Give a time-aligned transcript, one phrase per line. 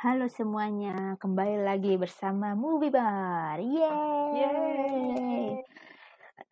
[0.00, 3.60] Halo semuanya, kembali lagi bersama Movie Bar.
[3.60, 4.32] Yeay.
[4.32, 5.60] Yeay.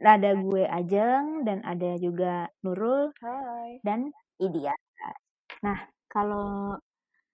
[0.04, 3.80] Ada gue Ajeng dan ada juga Nurul Hai.
[3.80, 4.76] dan Idia.
[5.64, 5.80] Nah,
[6.12, 6.76] kalau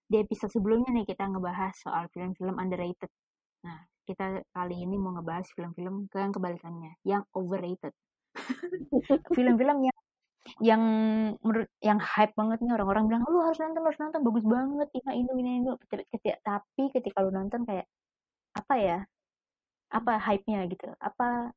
[0.06, 3.10] di episode sebelumnya nih kita ngebahas soal film-film underrated.
[3.67, 7.90] Nah, kita kali ini mau ngebahas film-film ke yang kebalikannya, yang overrated.
[9.35, 9.94] Film-film yang
[10.61, 10.83] yang
[11.40, 15.24] menurut yang hype banget nih orang-orang bilang lu harus nonton harus nonton bagus banget ini
[15.33, 17.88] ini ini ketika, tapi ketika lu nonton kayak
[18.55, 18.98] apa ya
[19.91, 21.51] apa hype-nya gitu apa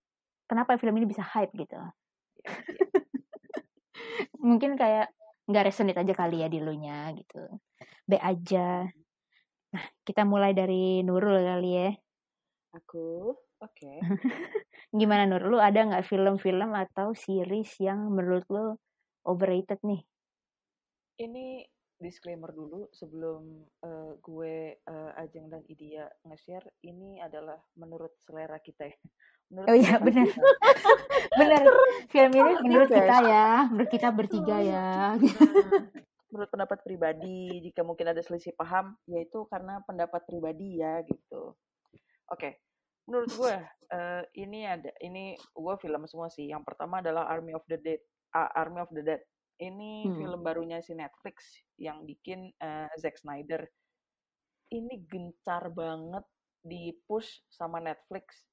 [0.48, 1.76] kenapa film ini bisa hype gitu?
[4.48, 5.12] Mungkin kayak
[5.48, 7.40] nggak resonate aja kali ya di lu nya gitu.
[8.08, 8.88] B aja.
[9.74, 11.90] Nah kita mulai dari Nurul kali ya.
[12.76, 13.92] Aku, oke.
[14.96, 18.76] gimana Nur lu ada nggak film-film atau series yang menurut lu
[19.28, 20.04] overrated nih
[21.18, 21.66] Ini
[21.98, 28.86] disclaimer dulu sebelum eh, gue eh, Ajeng dan Idia nge-share ini adalah menurut selera kita
[28.86, 28.98] ya.
[29.50, 30.30] Menurut Oh iya, benar.
[31.40, 31.64] bener
[32.10, 35.90] film ini menurut kita ya menurut kita bertiga ya Hmm,
[36.32, 41.56] menurut pendapat pribadi jika mungkin ada selisih paham yaitu karena pendapat pribadi ya gitu.
[42.28, 42.67] Oke.
[43.08, 43.56] Menurut gue
[43.88, 46.52] eh, ini ada ini gue film semua sih.
[46.52, 48.02] Yang pertama adalah Army of the Dead.
[48.36, 49.24] Ah, Army of the Dead.
[49.58, 50.16] Ini Hmm.
[50.22, 53.64] film barunya si Netflix yang bikin eh, Zack Snyder.
[54.68, 56.28] Ini gencar banget
[56.62, 58.44] di push sama Netflix.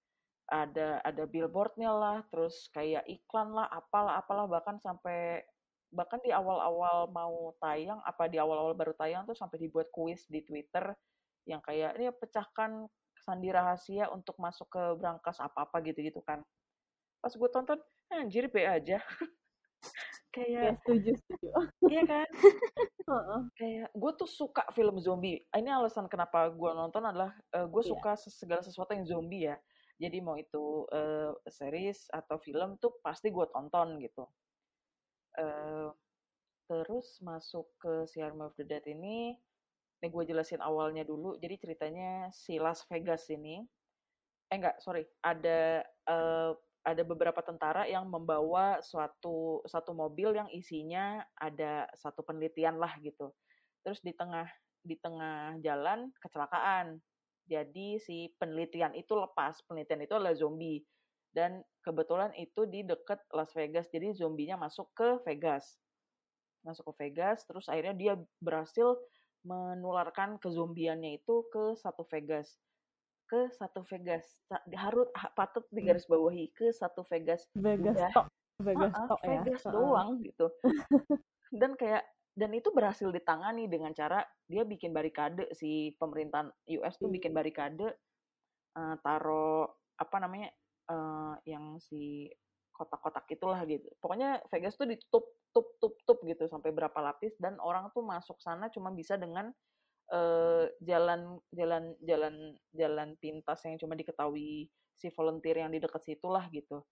[0.45, 5.41] Ada ada billboardnya lah, terus kayak iklan lah, apalah apalah bahkan sampai
[5.89, 10.43] bahkan di awal-awal mau tayang apa di awal-awal baru tayang tuh sampai dibuat kuis di
[10.43, 10.91] Twitter
[11.47, 12.91] yang kayak ini pecahkan
[13.25, 16.45] sandi rahasia untuk masuk ke brankas apa-apa gitu-gitu kan.
[17.19, 17.81] Pas gue tonton,
[18.13, 19.01] "Eh, anjir be aja.
[19.01, 19.01] Ya,
[20.37, 21.49] kayak setuju, setuju.
[21.89, 22.29] iya kan?
[23.61, 25.45] Kayak gue tuh suka film zombie.
[25.53, 27.91] Ini alasan kenapa gue nonton adalah gue Iya.
[27.93, 29.57] suka ses- segala sesuatu yang zombie ya.
[30.01, 34.25] Jadi mau itu eh, series atau film tuh pasti gue tonton gitu.
[35.37, 35.89] Eh,
[36.65, 39.37] terus masuk ke si Army of the Dead ini,
[40.05, 41.41] ini gue jelasin awalnya dulu.
[41.41, 43.65] Jadi ceritanya si Las Vegas ini,
[44.53, 46.53] eh enggak sorry, ada eh,
[46.85, 53.33] ada beberapa tentara yang membawa suatu satu mobil yang isinya ada satu penelitian lah gitu.
[53.81, 54.45] Terus di tengah
[54.85, 57.01] di tengah jalan kecelakaan.
[57.49, 60.85] Jadi si penelitian itu lepas, penelitian itu adalah zombie.
[61.33, 65.81] Dan kebetulan itu di dekat Las Vegas, jadi zombinya masuk ke Vegas.
[66.65, 68.97] Masuk ke Vegas, terus akhirnya dia berhasil
[69.45, 72.57] menularkan kezombiannya itu ke satu Vegas.
[73.29, 74.25] Ke satu Vegas.
[74.73, 77.47] Harus ha- patut digarisbawahi ke satu Vegas.
[77.57, 78.11] Vegas Udah.
[78.13, 78.27] tok,
[78.65, 79.29] Vegas tok ya.
[79.45, 79.73] Vegas Heeh.
[79.73, 80.47] doang gitu.
[81.61, 82.03] dan kayak
[82.35, 86.51] dan itu berhasil ditangani dengan cara dia bikin barikade si pemerintahan
[86.83, 87.95] US tuh bikin barikade
[88.75, 90.51] eh, taro apa namanya
[90.91, 92.27] eh, yang si
[92.75, 93.87] kotak-kotak itulah gitu.
[94.03, 95.25] Pokoknya Vegas tuh ditutup
[95.55, 99.55] tup tup tup gitu sampai berapa lapis dan orang tuh masuk sana cuma bisa dengan
[100.11, 102.35] eh, jalan jalan jalan
[102.75, 106.83] jalan pintas yang cuma diketahui si volunteer yang di dekat situ lah gitu.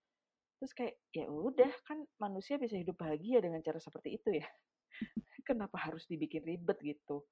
[0.62, 4.46] Terus kayak ya udah kan manusia bisa hidup bahagia dengan cara seperti itu ya.
[5.48, 7.26] Kenapa harus dibikin ribet gitu?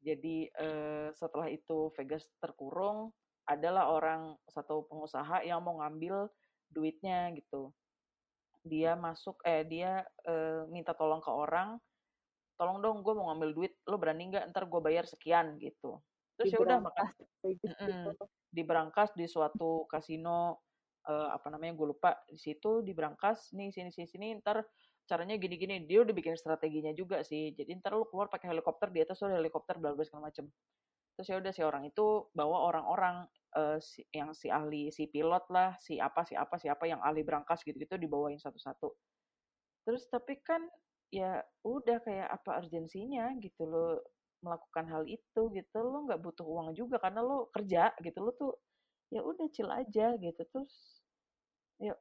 [0.00, 3.12] Jadi eh, setelah itu Vegas terkurung,
[3.50, 6.30] adalah orang satu pengusaha yang mau ngambil
[6.70, 7.74] duitnya gitu.
[8.64, 11.80] Dia masuk eh dia eh, minta tolong ke orang,
[12.60, 14.52] tolong dong gue mau ngambil duit, lo berani nggak?
[14.52, 16.00] Ntar gue bayar sekian gitu.
[16.36, 17.06] Terus ya udah makan
[17.44, 18.12] gitu.
[18.48, 20.64] di berangkas di suatu kasino
[21.08, 24.64] eh, apa namanya gue lupa di situ di berangkas nih sini sini sini ntar
[25.08, 29.02] caranya gini-gini dia udah bikin strateginya juga sih jadi ntar lu keluar pakai helikopter di
[29.02, 30.46] atas ada helikopter bla bla segala macem
[31.20, 35.52] terus ya udah si orang itu bawa orang-orang eh, si, yang si ahli si pilot
[35.52, 38.88] lah si apa si apa si apa yang ahli berangkas gitu-gitu dibawain satu-satu.
[39.84, 40.64] Terus tapi kan
[41.12, 44.00] ya udah kayak apa urgensinya gitu lo
[44.40, 48.56] melakukan hal itu gitu lo nggak butuh uang juga karena lo kerja gitu lo tuh
[49.12, 50.40] ya udah chill aja gitu.
[50.40, 50.72] Terus
[51.84, 51.92] ya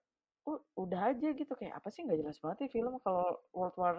[0.79, 3.95] udah aja gitu kayak apa sih nggak jelas banget ya film kalau World War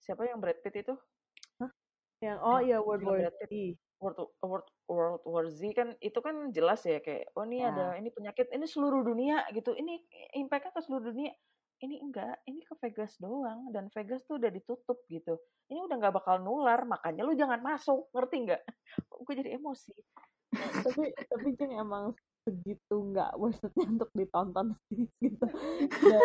[0.00, 0.96] siapa yang Brad Pitt itu?
[2.24, 3.76] Yang oh iya World War Brad Pitt.
[4.02, 7.70] World World World War Z kan itu kan jelas ya kayak oh ini Ya.
[7.70, 10.02] ada ini penyakit ini seluruh dunia gitu ini
[10.34, 11.30] impactnya ke seluruh dunia
[11.82, 15.38] ini enggak ini ke Vegas doang dan Vegas tuh udah ditutup gitu
[15.70, 18.62] ini udah nggak bakal nular makanya lu jangan masuk ngerti nggak
[19.22, 19.94] gue jadi emosi
[20.52, 22.12] tapi tapi Jeng emang
[22.42, 25.46] segitu nggak it untuk ditonton sih gitu.
[26.02, 26.20] Dan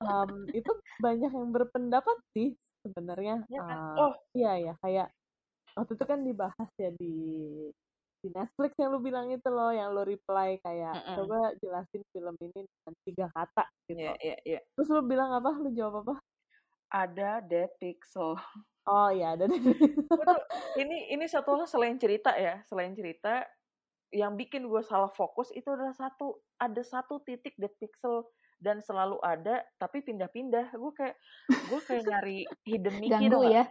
[0.00, 3.44] um, itu banyak yang berpendapat sih sebenarnya.
[3.52, 5.12] ya kan uh, oh Iya ya kayak
[5.78, 7.14] waktu itu kan dibahas ya di
[8.18, 11.16] di Netflix yang lu bilang itu loh yang lu reply kayak Mm-mm.
[11.22, 14.60] coba jelasin film ini dengan tiga kata gitu Iya, iya, iya.
[14.74, 16.18] terus lu bilang apa lu jawab apa
[16.88, 18.34] Ada Dead Pixel.
[18.88, 19.60] oh iya ada tuh-
[20.76, 23.44] ini ini satu hal selain cerita ya, selain cerita
[24.08, 28.24] yang bikin gue salah fokus itu adalah satu ada satu titik dead pixel
[28.56, 31.14] dan selalu ada tapi pindah-pindah gue kayak
[31.68, 33.68] gue kayak nyari hidden Mickey Ganggu ya.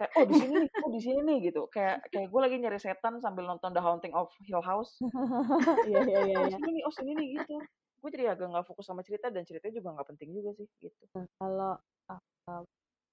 [0.00, 1.62] Kayak oh di sini nih oh di sini nih gitu.
[1.68, 4.96] Kayak kayak gue lagi nyari setan sambil nonton The Haunting of Hill House.
[5.90, 6.56] Iya iya iya oh iya.
[6.56, 7.54] sini nih oh sini nih gitu.
[8.00, 11.02] Gue jadi agak nggak fokus sama cerita dan ceritanya juga nggak penting juga sih gitu.
[11.12, 11.72] Nah, kalau
[12.08, 12.62] uh,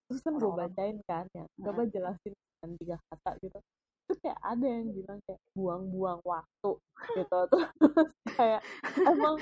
[0.07, 3.59] terus kan gue bacain kan ya coba jelasin dengan tiga kata gitu.
[4.07, 6.71] Terus kayak ada yang bilang kayak buang-buang waktu
[7.19, 7.39] gitu.
[7.83, 8.61] Terus kayak
[9.03, 9.35] emang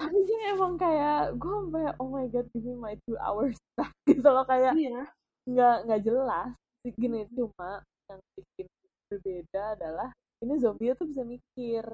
[0.00, 0.18] tapi
[0.48, 3.60] emang kayak gue sampai oh my god give me my two hours
[4.08, 4.48] gitu loh.
[4.48, 5.04] Kayak iya.
[5.44, 6.56] nggak nggak jelas
[6.88, 8.66] gini cuma yang bikin
[9.12, 10.08] berbeda adalah
[10.40, 11.84] ini zombie tuh bisa mikir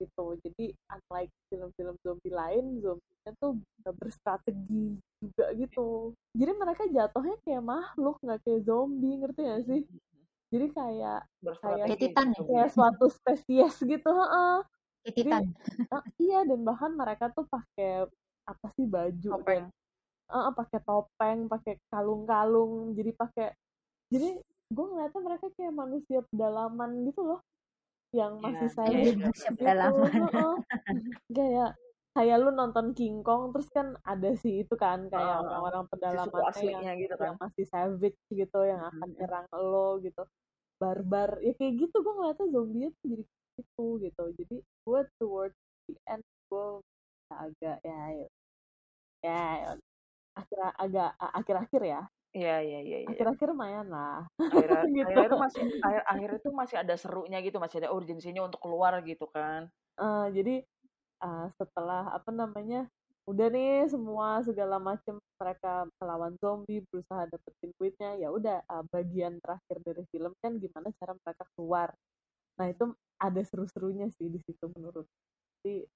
[0.00, 7.36] gitu jadi unlike film-film zombie lain zombinya tuh bisa berstrategi juga gitu jadi mereka jatuhnya
[7.44, 9.82] kayak makhluk nggak kayak zombie ngerti gak sih
[10.52, 12.36] jadi kayak Kayak Titan ya?
[12.36, 12.48] gitu.
[12.52, 14.56] kayak suatu spesies gitu heeh.
[15.10, 15.42] Titan.
[15.90, 18.06] Ah, iya dan bahkan mereka tuh pakai
[18.46, 19.66] apa sih baju Topeng.
[20.32, 23.48] Heeh, pakai topeng pakai kalung-kalung jadi pakai
[24.12, 24.28] jadi
[24.72, 27.40] gue ngeliatnya mereka kayak manusia pedalaman gitu loh
[28.12, 29.24] yang Iya, masih iya, savage iya.
[29.24, 30.12] Manusia gitu pedalaman.
[30.28, 30.52] heeh.
[31.32, 31.70] kayak
[32.12, 36.64] kayak lu nonton King Kong terus kan ada sih itu kan kayak Ah, orang-orang pedalamannya
[36.84, 39.16] yang gitu kan yang masih savage gitu yang akan Mhm.
[39.16, 40.22] nyerang lo gitu
[40.76, 43.24] barbar ya kayak gitu gue ngeliatnya zombie tuh jadi
[43.56, 45.56] gitu gitu jadi gue towards
[45.88, 46.66] the end gue
[47.32, 48.26] agak ya ya,
[49.24, 49.40] ya
[50.36, 52.00] akhir agak akhir-akhir ya
[52.32, 53.08] iya iya iya iya.
[53.12, 54.24] Akhir-akhir lumayan lah.
[54.40, 55.06] Akhir gitu.
[55.08, 58.98] akhir itu masih akhir akhir itu masih ada serunya gitu masih ada urgensinya untuk keluar
[59.04, 59.68] gitu kan.
[60.00, 60.54] Eh, jadi
[61.22, 62.88] eh, setelah apa namanya
[63.22, 69.38] udah nih semua segala macam mereka melawan zombie berusaha dapetin duitnya ya udah eh, bagian
[69.38, 71.88] terakhir dari film kan gimana cara mereka keluar.
[72.58, 72.90] Nah itu
[73.22, 75.06] ada seru-serunya sih di situ menurut.
[75.62, 75.86] Jadi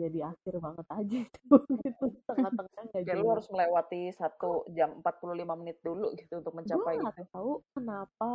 [0.00, 2.04] ya di akhir banget aja itu gitu.
[2.24, 6.94] Tengah-tengah nggak kayak lu jelas harus melewati satu jam 45 menit dulu gitu untuk mencapai
[6.96, 7.24] nggak itu.
[7.32, 8.30] tahu kenapa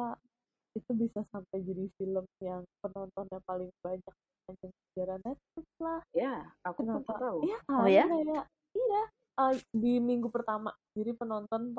[0.75, 4.15] itu bisa sampai jadi film yang penontonnya paling banyak
[4.45, 5.99] sepanjang sejarah Netflix lah.
[6.13, 7.13] Ya aku kenapa?
[7.17, 7.39] tahu.
[7.47, 8.05] Iya Oh kan ya?
[8.05, 8.43] kayak
[8.75, 9.03] iya.
[9.35, 11.73] Eh, di minggu pertama jadi penonton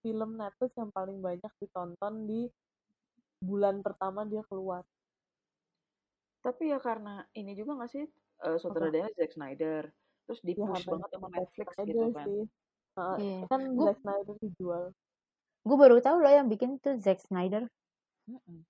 [0.00, 2.46] film Netflix yang paling banyak ditonton di
[3.42, 4.86] bulan pertama dia keluar.
[6.40, 8.06] Tapi ya karena ini juga nggak sih
[8.38, 9.82] eh, sutradara Zack Snyder
[10.26, 12.42] terus di ya push karena banget sama Netflix Snyder gitu kan sih
[12.96, 13.40] Eh, Iya.
[13.46, 14.84] kan Gua- Zack Snyder dijual
[15.60, 17.66] Gue baru tahu loh yang bikin tuh Zack Snyder.
[18.24, 18.62] Mm-mm.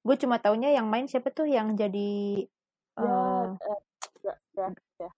[0.00, 2.46] Gue cuma taunya yang main siapa tuh yang jadi
[2.94, 3.80] ya eh, eh,
[4.22, 5.10] Dra- Drax ya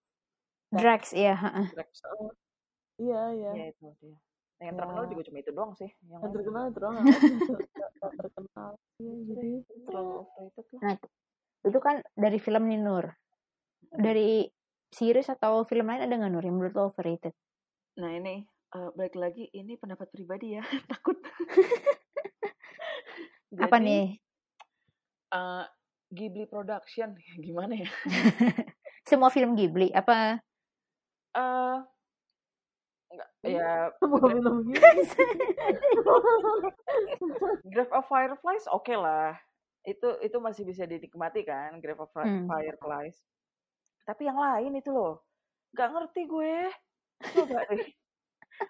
[0.71, 1.33] Drax ya.
[1.35, 1.67] heeh.
[1.71, 1.91] Rex.
[2.97, 4.17] iya iya ya itu dia
[4.59, 5.09] Nah, yang terkenal Ya.
[5.09, 6.95] juga cuma itu doang sih yang yang terkenal itu doang
[8.11, 9.49] terkenal iya jadi
[9.85, 10.93] terlalu overrated lah Nah,
[11.61, 13.05] itu kan dari film nih Nur.
[13.99, 14.47] Dari
[14.89, 17.35] series atau film lain ada nggak Nur yang menurut lo overrated?
[17.93, 21.19] nah ini eh, balik lagi ini pendapat pribadi ya takut
[23.59, 24.05] Apa Jadi, nih?
[25.29, 25.65] eh,
[26.09, 27.91] Ghibli Production gimana ya
[29.09, 30.39] Semua film Ghibli apa?
[31.29, 31.77] eh
[33.09, 34.85] enggak ya minum gitu
[37.67, 39.37] Grave of Fireflies oke lah
[39.83, 42.47] itu itu masih bisa dinikmati kan Grave of Hmm.
[42.47, 43.17] Fireflies
[44.09, 45.21] tapi yang lain itu loh.
[45.77, 46.53] Nggak ngerti gue.
[47.21, 47.85] Coba deh.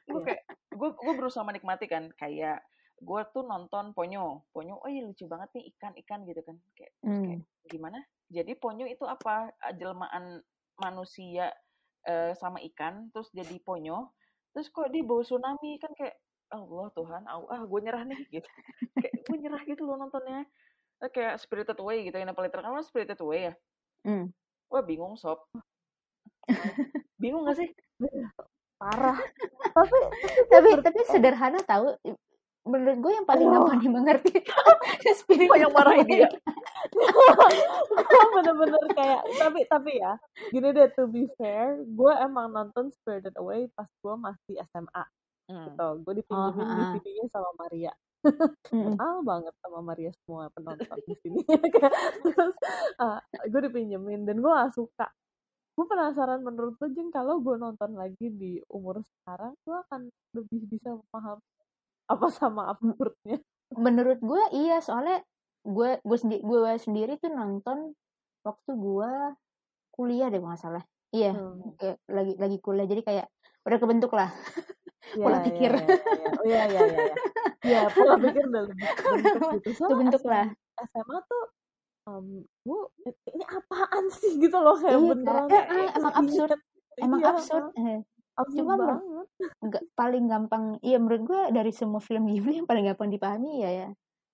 [0.06, 0.26] Gue Iya.
[0.28, 0.42] kayak
[0.76, 2.60] gue gue berusaha menikmati kan kayak
[3.00, 4.44] gue tuh nonton Ponyo.
[4.52, 6.60] Ponyo oh iya lucu banget nih ikan ikan gitu kan.
[6.76, 7.68] Kayak terus kayak Hmm.
[7.72, 8.00] gimana?
[8.28, 9.48] Jadi Ponyo itu apa?
[9.74, 10.44] Jelmaan
[10.76, 11.56] manusia
[12.04, 14.12] eh, sama ikan terus jadi Ponyo.
[14.52, 16.20] Terus kok di bawah tsunami kan kayak
[16.50, 18.50] Allah Tuhan au- ah gue nyerah nih gitu.
[18.98, 20.44] Kayak gue nyerah gitu loh nontonnya.
[21.00, 23.54] Kayak Spirited Away gitu yang paling terkenal Spirited Away ya?
[24.04, 24.28] Hmm.
[24.70, 25.42] Wah bingung sob
[27.16, 27.70] bingung gak sih
[28.76, 29.18] parah
[29.76, 29.98] tapi
[30.48, 31.94] Tapi tapi sederhana tahu.
[32.60, 34.30] Menurut gue yang paling gampang dimengerti
[35.18, 36.30] Spirit Apa yang marahin dia?
[37.90, 40.14] gue bener-bener kayak tapi tapi ya
[40.50, 45.06] gini deh to be fair gue emang nonton Spirited Away pas gue masih SMA
[45.50, 45.66] Hmm.
[45.66, 46.94] gitu gue dipinjemin Oh.
[46.94, 49.00] DVD-nya sama Maria Mm.
[49.00, 51.40] kenal banget sama Maria semua penonton di sini
[52.28, 52.56] terus
[53.48, 55.08] gue dipinjemin dan gue gak suka.
[55.80, 60.68] Gue penasaran menurut lo Jeng kalau gue nonton lagi di umur sekarang gue akan lebih
[60.68, 61.40] bisa memahami
[62.12, 63.40] apa sama absurdnya
[63.80, 65.24] Menurut gue iya soalnya
[65.64, 67.96] gue gue sendiri gue sendiri tuh nonton
[68.44, 69.12] waktu gue
[69.96, 70.84] kuliah deh kalau nggak salah.
[71.16, 71.74] Iya Hmm.
[71.80, 73.28] kayak lagi lagi kuliah jadi kayak
[73.64, 74.30] udah kebentuk lah
[75.10, 76.30] Iya, pola iya, pikir iya, iya.
[76.30, 77.00] Oh iya iya iya.
[77.00, 77.16] iya.
[77.62, 79.84] Iya, pola pikir udah lebih kebentuk gitu.
[79.86, 80.48] Kebentuk SMA lah
[80.86, 81.44] SMA tuh
[82.06, 82.26] em,
[82.62, 82.76] bu
[83.28, 86.62] ini apaan sih gitu loh kayak iya beneran eh, eh, emang absurd inget.
[87.00, 88.00] emang Iya, absurd eh,
[88.36, 89.28] absurd Cuma men- banget.
[89.60, 93.72] nggak paling gampang iya menurut gue dari semua film Ghibli yang paling gampang dipahami ya
[93.78, 93.90] ya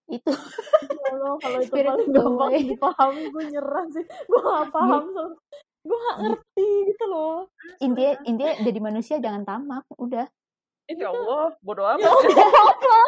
[0.07, 2.61] itu Ya Allah, kalau itu Spirited paling gampang Away.
[2.67, 4.05] dipahami gue nyerah sih.
[4.05, 5.33] Gue gak paham sama
[5.81, 7.35] gue gak ngerti gitu loh.
[7.77, 10.25] intinya intinya jadi manusia jangan tamak udah
[10.85, 12.05] Ini Ya Allah, bodo amat.
[12.05, 13.05] ya Allah,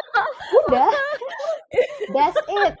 [0.66, 0.90] udah.
[2.10, 2.74] That's it.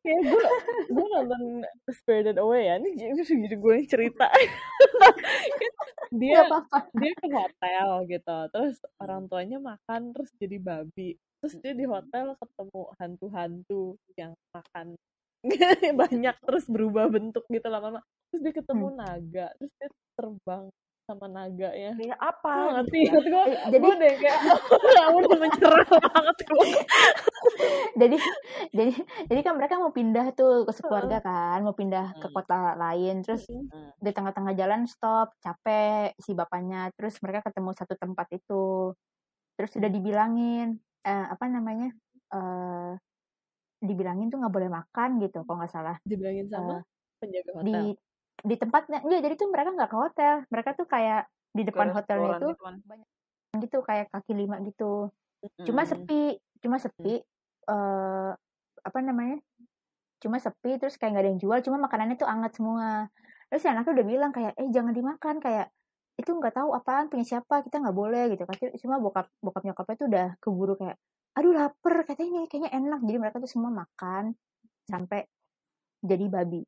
[0.00, 0.44] Kayak gue
[0.88, 1.42] gue nonton
[1.90, 2.74] Spirited Away ya.
[2.78, 3.12] Ini jadi,
[3.50, 4.26] jadi gue yang cerita.
[6.14, 6.46] dia
[6.94, 11.18] dia ke hotel gitu terus orang tuanya makan terus jadi babi.
[11.42, 14.94] Terus dia di hotel ketemu hantu-hantu yang makan.
[16.06, 18.00] Banyak terus berubah bentuk gitu lama-lama.
[18.30, 20.70] Terus dia ketemu naga terus dia terbang
[21.06, 22.54] sama naganya Kayak Lu apa?
[22.82, 23.12] ngerti kan.
[23.14, 24.40] ngerti gue Eh, jadi gue deh kayak
[25.22, 26.66] udah mencerah banget gue
[28.02, 28.16] jadi
[28.74, 28.92] jadi
[29.30, 32.34] jadi kan mereka mau pindah tuh ke sekeluarga kan mau pindah ke Hmm.
[32.34, 33.94] kota lain terus Hmm.
[33.96, 38.92] di tengah-tengah jalan stop capek si bapaknya terus mereka ketemu satu tempat itu
[39.54, 40.74] terus udah dibilangin
[41.06, 41.94] eh, apa namanya
[42.34, 42.92] eh
[43.78, 46.82] dibilangin tuh nggak boleh makan gitu kalau nggak salah dibilangin sama Eh,
[47.22, 47.78] penjaga hotel di
[48.46, 50.34] di tempatnya enggak jadi tuh mereka nggak ke hotel.
[50.54, 52.76] Mereka tuh kayak di depan hotelnya itu gitu kan.
[52.86, 53.08] banyak
[53.56, 55.10] gitu kayak kaki lima gitu.
[55.66, 55.90] Cuma Hmm.
[55.90, 56.22] sepi
[56.62, 57.14] cuma sepi
[57.66, 58.30] eh
[58.86, 59.42] apa namanya
[60.22, 63.10] cuma sepi terus kayak nggak ada yang jual cuma makanannya tuh anget semua.
[63.50, 65.66] Terus si anaknya udah bilang kayak eh jangan dimakan kayak
[66.16, 68.54] itu nggak tahu apaan punya siapa kita nggak boleh gitu kan.
[68.78, 70.96] Cuma bokap bokap nyokapnya tuh udah keburu kayak
[71.36, 73.00] aduh lapar katanya kayaknya enak.
[73.02, 74.32] Jadi mereka tuh semua makan
[74.86, 75.26] sampai
[76.06, 76.62] jadi babi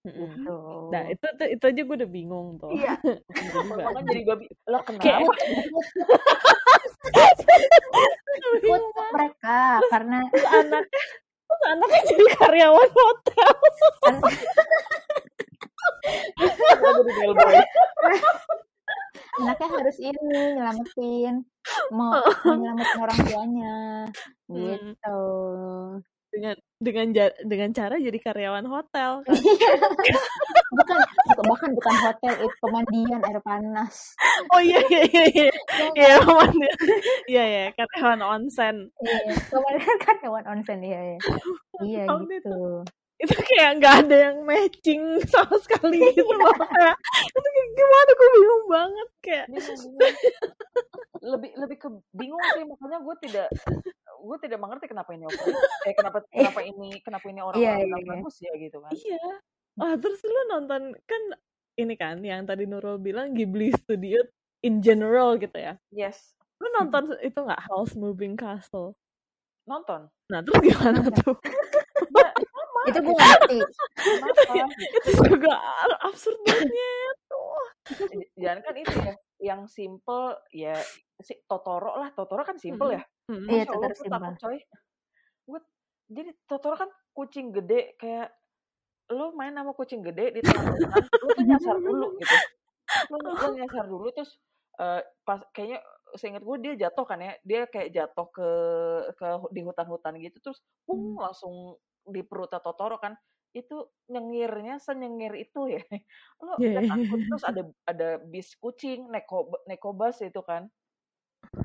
[0.00, 0.56] Gitu.
[0.88, 2.72] Nah itu tuh itu aja gue udah bingung tuh.
[2.72, 2.96] Iya.
[3.36, 4.22] Jadi Makan jadi.
[4.64, 5.32] Lah Kayak- kenapa?
[8.60, 13.52] ikut mereka karena Terus anaknya jadi karyawan hotel.
[19.40, 21.34] Anaknya harus ini nyelamatin
[21.90, 23.76] mau mau nyelamatin orang tuanya.
[24.46, 25.20] Gitu
[26.30, 27.06] dengan dengan
[27.44, 29.34] dengan cara jadi karyawan hotel kan.
[30.70, 34.14] Bukan bukan bahkan bukan hotel itu pemandian air panas.
[34.54, 35.50] Oh iya iya iya iya.
[35.98, 36.68] Iya mana
[37.26, 38.94] iya iya karyawan onsen.
[39.02, 41.18] Iya kemarin kan hewan onsen iya iya.
[41.82, 42.86] Iya gitu.
[43.20, 46.96] Itu kayak nggak ada yang matching sama sekali gitu loh kayak.
[47.28, 49.46] Itu kayak gimana gue bingung banget kayak.
[49.50, 50.54] Bingung, bingung.
[51.20, 53.48] lebih lebih ke bingung sih makanya gue tidak
[54.20, 55.42] gue tidak mengerti kenapa ini oke
[55.88, 58.10] eh kenapa kenapa ini kenapa ini orang Iya, orang iya.
[58.12, 58.92] bagus ya gitu kan.
[58.92, 59.24] Iya.
[59.80, 61.22] Ah terus lu nonton kan
[61.80, 64.20] ini kan yang tadi Nurul bilang Ghibli Studio
[64.60, 65.80] in general gitu ya?
[65.88, 66.36] Yes.
[66.60, 68.92] Lu nonton itu nggak House Moving Castle?
[69.64, 70.12] Nonton.
[70.28, 71.34] Nah terus gimana tuh?
[72.88, 73.58] Itu gue ngerti.
[73.96, 74.40] Kenapa
[75.04, 75.52] itu juga
[76.04, 76.68] absurd banget
[78.36, 80.76] jangan kan itu ya yang simple ya
[81.20, 83.02] si Totoro lah Totoro kan simple ya?
[83.28, 83.48] Mm-mm.
[83.48, 84.58] Iya, Masya Allah, Totoro gue takut coy.
[85.48, 85.60] Gue
[86.10, 88.28] jadi Totoro kan kucing gede kayak
[89.10, 92.36] lo main sama kucing gede di tengah lo tuh nyasar dulu gitu.
[93.10, 94.38] Lo, lo nyasar dulu terus
[94.78, 95.82] eh, pas kayaknya
[96.14, 98.50] seingat gue dia jatuh kan ya dia kayak jatuh ke
[99.14, 103.14] ke di hutan-hutan gitu terus pung langsung di perutnya Totoro kan
[103.50, 103.76] itu
[104.06, 105.82] nyengirnya senyengir itu ya.
[106.44, 107.26] Lo Iya, nggak iya, takut iya.
[107.26, 110.70] terus ada ada bis kucing neko nekobas itu kan.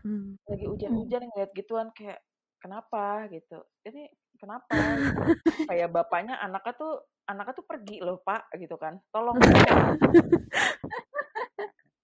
[0.01, 0.39] Hmm.
[0.49, 2.23] lagi hujan-hujan ngeliat gituan kayak
[2.57, 3.29] kenapa?
[3.29, 3.61] gitu.
[3.85, 4.71] Ini kenapa?
[4.73, 5.21] Gitu.
[5.69, 6.93] kayak bapaknya anaknya tuh
[7.29, 8.97] anaknya tuh pergi loh pak gitu kan.
[9.13, 9.37] Tolong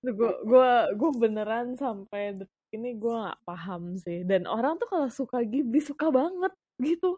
[0.01, 2.41] gue gue gue beneran sampai
[2.73, 4.21] ini gue nggak paham sih.
[4.27, 7.17] Dan orang tuh kalau suka Ghibli suka banget gitu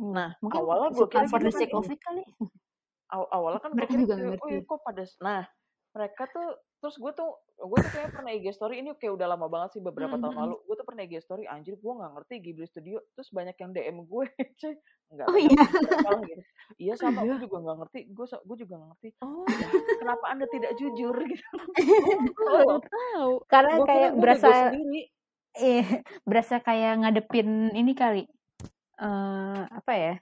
[0.00, 1.78] nah mungkin awalnya gue kira for the gitu sake kan.
[1.78, 2.22] of it kali.
[3.10, 4.64] Aw- awalnya kan gue Mereka juga nggak oh ngerti.
[4.64, 5.42] kok pada nah
[5.90, 6.48] mereka tuh
[6.80, 7.30] terus gue tuh
[7.60, 10.40] gue tuh kayak pernah IG story ini kayak udah lama banget sih beberapa tahun Mhm.
[10.40, 10.56] lalu.
[10.64, 12.96] Gue tuh pernah IG story anjir gue nggak ngerti Ghibli Studio.
[13.12, 14.24] Terus banyak yang DM gue
[14.62, 14.74] cuy.
[15.10, 15.60] Nggak oh iya.
[16.00, 16.42] Salah gitu.
[16.78, 17.28] Iya sama iya.
[17.28, 19.08] gue juga nggak ngerti gue gue juga nggak ngerti.
[19.20, 19.44] Oh.
[19.98, 21.44] Kenapa anda tidak jujur gitu?
[22.30, 23.30] Gue baru tahu.
[23.44, 24.48] Karena kira kayak berasa
[25.52, 25.84] eh
[26.22, 28.22] berasa kayak ngadepin ini kali
[29.00, 30.14] eh apa ya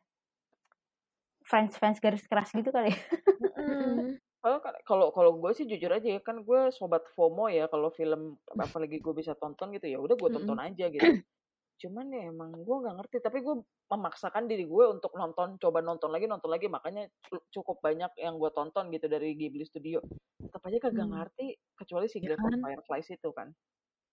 [1.49, 2.95] fans fans garis keras gitu kali
[3.43, 4.15] Mm-mm.
[4.39, 8.39] Kalau kalau kalau gue sih jujur aja ya kan gue sobat FOMO ya kalau film
[8.55, 11.03] apalagi gue bisa tonton gitu ya udah gue tonton aja gitu.
[11.83, 16.15] cuman ya emang gue nggak ngerti tapi gue memaksakan diri gue untuk nonton coba nonton
[16.15, 17.11] lagi nonton lagi makanya
[17.51, 19.99] cukup banyak yang gue tonton gitu dari Ghibli Studio
[20.39, 21.19] tetap aja kagak Hmm.
[21.19, 22.63] ngerti kecuali si Ya of kan?
[22.63, 23.49] Fireflies itu kan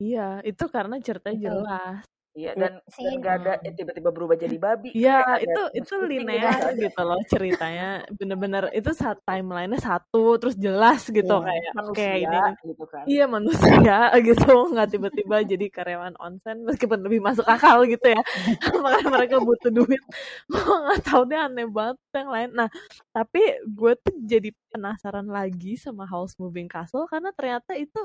[0.02, 2.04] Iya, itu karena ceritanya jelas.
[2.36, 4.92] Iya Ya, dan si dan gak ada eh, tiba-tiba berubah jadi babi.
[4.92, 8.04] Iya, ada itu itu gitu linear ada gitu loh ceritanya.
[8.12, 11.48] Bener-bener itu saat timelinenya satu terus jelas gitu Iya.
[11.48, 13.04] kayak oke manusia ini gitu kan.
[13.08, 18.22] Iya manusia gitu nggak tiba-tiba jadi karyawan onsen meskipun lebih masuk akal gitu ya.
[18.84, 20.04] Makanya mereka butuh duit?
[20.52, 22.50] Gue nggak tahu deh aneh banget yang lain.
[22.52, 22.68] Nah
[23.16, 28.04] tapi gue tuh jadi penasaran lagi sama House Moving Castle karena ternyata itu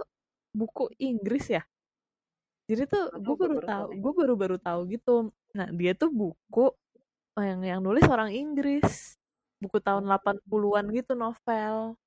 [0.54, 1.62] buku Inggris ya
[2.70, 5.14] jadi tuh gue baru tahu gue baru baru tahu gitu.
[5.52, 6.70] Nah dia tuh buku
[7.36, 9.18] yang yang nulis orang Inggris.
[9.58, 11.98] Buku tahun 80-an gitu novel.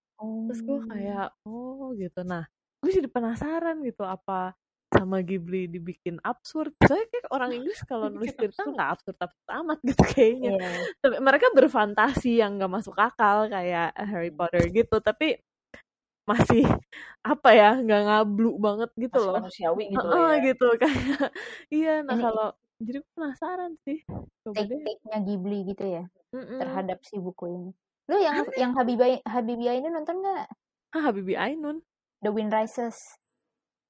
[0.48, 0.88] Terus gue Oh.
[0.88, 1.92] kayak oh.
[1.94, 2.24] Gitu.
[2.24, 2.48] Nah
[2.80, 4.56] gue jadi penasaran gitu apa
[4.90, 6.72] sama Ghibli dibikin absurd?
[6.80, 10.52] Soalnya kayak orang Inggris kalau nulis cerita nggak absurd absurd amat gitu kayaknya.
[10.56, 10.70] Iya.
[10.98, 14.40] tapi mereka berfantasi yang nggak masuk akal kayak Harry Hmm.
[14.40, 14.98] Potter gitu.
[14.98, 15.36] Tapi
[16.24, 16.64] masih
[17.24, 21.30] apa ya nggak ngablu banget gitu masih loh manusiawi gitu lah ya gitu kayak
[21.72, 22.48] iya nah Ini kalau
[22.84, 24.00] jadi penasaran sih
[24.44, 26.04] take-take-nya Ghibli gitu ya
[26.36, 26.60] Mm-mm.
[26.60, 27.72] terhadap si buku ini.
[28.12, 30.46] Lu yang yang Habibie Habibie ini nonton nggak?
[30.94, 31.80] ah Habibie Ainun
[32.20, 32.98] The Wind Rises.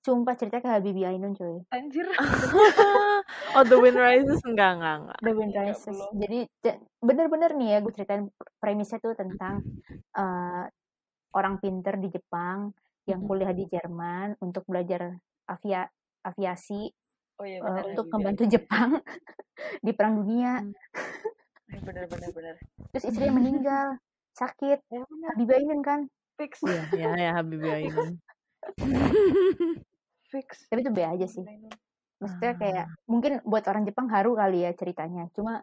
[0.04, 1.64] Sumpah cerita ke Habibie Ainun cuy.
[1.72, 2.06] anjir
[3.58, 5.96] oh The Wind Rises enggak enggak enggak The Wind Enggak, Rises.
[5.96, 6.12] belum.
[6.22, 8.24] Jadi ja- bener-bener nih ya gue ceritain
[8.62, 9.64] premisnya tuh tentang
[10.14, 10.64] eh,
[11.34, 12.72] orang pinter di Jepang
[13.06, 15.12] yang kuliah di Jerman untuk belajar
[15.46, 15.84] avia
[16.24, 16.88] aviasi
[17.36, 18.90] oh iya eh, benar untuk Habibie membantu Jepang
[19.86, 20.54] di perang dunia.
[20.64, 21.82] Ainun.
[21.90, 22.56] benar benar benar
[22.94, 23.88] Terus istrinya meninggal,
[24.32, 24.80] sakit.
[24.88, 26.00] ya Habibie Ainun kan.
[26.34, 28.18] fix iya ya ya Habibie Ainun
[30.32, 31.44] fix Tapi itu be aja sih.
[32.18, 32.96] Maksudnya kayak Ah.
[33.06, 35.28] mungkin buat orang Jepang haru kali ya ceritanya.
[35.36, 35.62] Cuma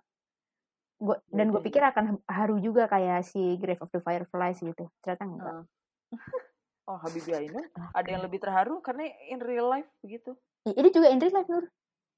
[1.01, 4.85] gua dan gue pikir akan haru juga kayak si Grave of the Fireflies gitu.
[5.01, 5.53] Ternyata enggak.
[5.53, 5.65] Ah.
[6.91, 7.67] oh Habibie Ainun
[7.99, 10.35] ada yang lebih terharu karena in real life begitu
[10.67, 11.71] Ini juga in real life Nur.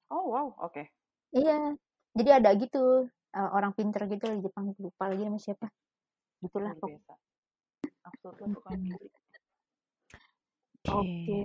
[0.08, 0.88] oh wow oke
[1.32, 1.80] Iya.
[2.12, 5.64] Jadi ada gitu uh, orang pinter gitu di Jepang lupa lagi nama siapa.
[6.44, 7.00] Gitulah pokoknya.
[7.00, 7.12] biasa
[8.02, 9.08] absurd lah pokoknya Ghibli.
[10.92, 11.38] Oke.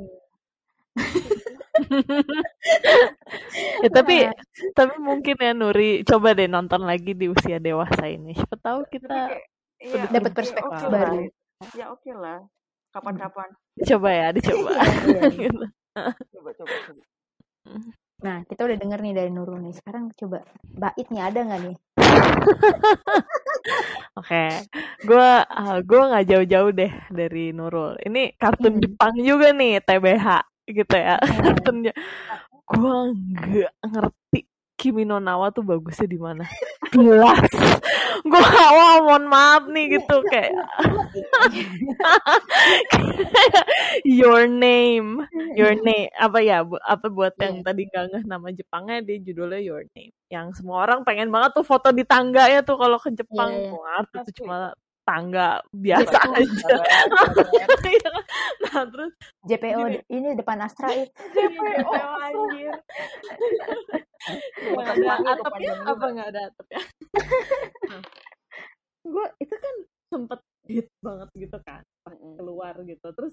[3.84, 4.34] ya, tapi Nah,
[4.74, 9.30] tapi mungkin ya Nuri coba deh nonton lagi di usia dewasa ini siapa tahu kita
[9.78, 11.22] lebih dapat ya perspektif lah baru.
[11.74, 12.40] ya oke lah
[12.90, 13.50] kapan-kapan
[13.86, 15.66] coba ya dicoba Iya, iya, gitu.
[16.34, 17.02] coba coba coba
[18.18, 19.78] Nah, kita udah denger nih dari Nurul nih.
[19.78, 21.76] Sekarang coba bait nih ada nggak nih?
[24.18, 24.46] Oke,
[25.06, 25.30] gue
[25.86, 27.94] gue nggak jauh-jauh deh dari Nurul.
[28.02, 28.82] Ini kartun Hmm.
[28.82, 30.26] Jepang juga nih TBH
[30.68, 31.16] gitu ya.
[31.28, 31.42] Hmm.
[31.44, 31.94] Kartunnya
[32.68, 34.40] gue nggak ngerti
[34.78, 36.46] Kimi no Nawa tuh bagusnya di mana.
[36.94, 37.50] Jelas.
[38.22, 40.54] Gue wah mohon maaf nih gitu kayak
[44.06, 45.26] your name,
[45.56, 47.66] your name apa ya bu- apa buat yang Iya.
[47.66, 50.14] tadi nggak ngeh nama Jepangnya dia judulnya your name.
[50.30, 53.52] Yang semua orang pengen banget tuh foto di tangga ya tuh kalau ke Iya, Jepang.
[53.54, 53.70] iya.
[53.72, 54.38] Gue ngerti tuh Pasti.
[54.38, 54.58] cuma
[55.08, 56.32] tangga biasa Jepang.
[56.36, 56.68] aja.
[57.08, 58.12] sabar Iya.
[58.60, 59.94] nah terus JPO Gini.
[59.94, 61.08] de- ini depan Astra it.
[61.36, 62.76] JPO anjir.
[64.68, 66.80] Bukan Nggak ada atapnya apa nggak ada atapnya?
[69.08, 73.32] gue itu kan sempet hit banget gitu kan pas keluar gitu terus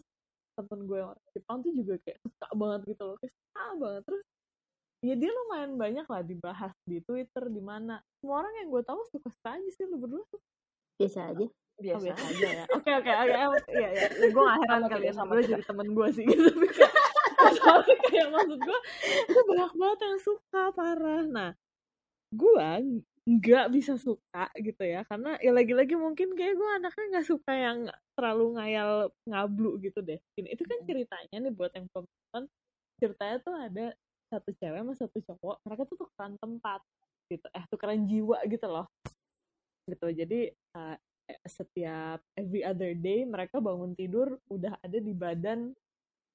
[0.55, 4.03] temen gue yang orang Jepang tuh juga kayak suka banget gitu loh kayak suka banget
[4.07, 4.23] terus
[5.03, 9.03] ya dia lumayan banyak lah dibahas di Twitter di mana semua orang yang gue tahu
[9.11, 10.47] suka suka aja sih lu berdua suka
[10.95, 11.47] Biasa aja.
[11.79, 12.05] Oh, biasa.
[12.07, 12.65] biasa aja ya.
[12.71, 13.35] Oke oke oke.
[13.71, 14.07] Iya iya.
[14.35, 15.13] Gue gak heran kali ya.
[15.15, 16.49] sama gue jadi temen gue sih gitu.
[16.51, 16.93] Tapi kayak
[17.59, 18.79] soalnya kayak maksud gue
[19.29, 21.25] itu banyak banget yang suka parah.
[21.27, 21.51] Nah
[22.35, 22.71] gue
[23.25, 25.03] nggak bisa suka gitu ya.
[25.09, 27.79] Karena ya lagi-lagi mungkin kayak gue anaknya nggak suka yang
[28.15, 28.91] terlalu ngayal
[29.27, 30.21] ngablu gitu deh.
[30.37, 32.43] Gini, itu kan ceritanya nih buat yang penonton.
[33.01, 33.87] Ceritanya tuh ada
[34.31, 35.57] satu cewek sama satu cowok.
[35.67, 36.81] Mereka tuh tukeran tempat
[37.33, 37.47] gitu.
[37.51, 38.87] Eh tukeran jiwa gitu loh.
[39.89, 40.07] Gitu.
[40.13, 40.41] Jadi
[40.77, 40.97] uh,
[41.49, 45.73] setiap every other day mereka bangun tidur udah ada di badan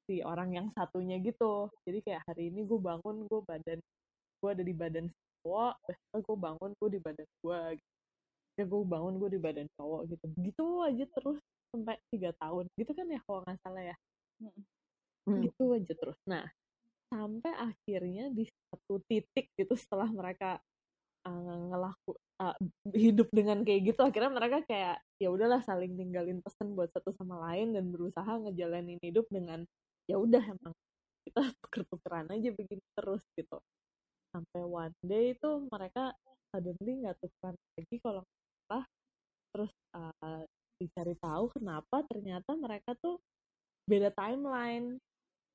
[0.09, 1.69] si orang yang satunya gitu.
[1.85, 3.77] Jadi kayak hari ini gue bangun gue badan
[4.39, 5.05] gue ada di badan
[5.45, 7.91] cowok besok gue bangun gue di badan gue gitu.
[8.59, 10.25] ya gue bangun gue di badan cowok gitu.
[10.41, 11.37] Gitu aja terus
[11.69, 12.65] sampai tiga tahun.
[12.73, 13.95] Gitu kan ya kalau nggak salah ya?
[15.29, 15.43] Hmm.
[15.45, 16.17] gitu aja terus.
[16.25, 16.45] Nah
[17.09, 20.61] sampai akhirnya di satu titik gitu setelah mereka
[21.27, 22.57] uh, ngelaku uh,
[22.95, 27.39] hidup dengan kayak gitu akhirnya mereka kayak ya udahlah saling ninggalin pesan buat satu sama
[27.51, 29.63] lain dan berusaha ngejalanin hidup dengan
[30.07, 30.73] ya udah emang
[31.29, 33.57] kita tuker-tukeran aja begini terus gitu.
[34.33, 36.13] Sampai one day itu mereka
[36.49, 38.23] suddenly nggak tukeran lagi kalau
[38.65, 38.85] salah.
[39.53, 40.41] Terus uh,
[40.81, 43.21] dicari tahu kenapa ternyata mereka tuh
[43.85, 44.97] beda timeline.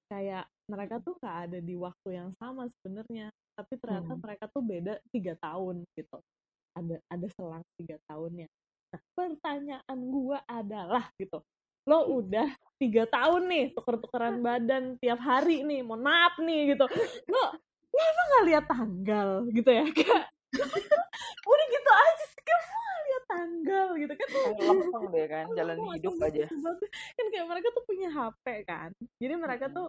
[0.06, 4.22] Kayak mereka tuh nggak ada di waktu yang sama sebenarnya tapi ternyata Hmm.
[4.24, 6.18] mereka tuh beda tiga tahun gitu.
[6.74, 8.48] Ada ada selang tiga tahunnya
[8.94, 11.42] nah pertanyaan gua adalah gitu
[11.84, 12.46] lo udah
[12.78, 16.86] tiga tahun nih tuker-tukeran badan tiap hari nih mohon maaf nih gitu.
[17.28, 17.42] Lo
[17.90, 19.84] lo emang nggak lihat tanggal gitu ya?
[19.98, 20.24] Kayak
[21.44, 24.28] udah gitu aja sih nggak lihat tanggal gitu kan.
[24.56, 26.46] Lempeng deh kan jalan hidup aja.
[27.14, 29.76] kan kayak mereka tuh punya HP kan jadi mereka Mm-mm.
[29.76, 29.86] tuh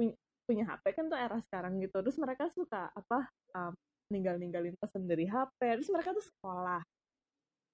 [0.00, 0.14] punya,
[0.48, 2.00] punya HP kan tuh era sekarang gitu.
[2.00, 3.72] Terus mereka suka apa um,
[4.08, 6.80] ninggal ninggalin pesan dari HP terus mereka tuh sekolah.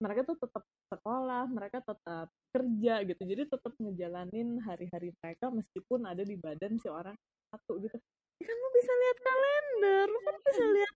[0.03, 3.23] Mereka tuh tetap sekolah mereka tetap kerja gitu.
[3.23, 7.15] Jadi tetap ngejalanin hari-hari mereka meskipun ada di badan si orang
[7.55, 7.95] satu gitu.
[8.43, 10.95] Ya kan lu bisa lihat kalender lu kan bisa lihat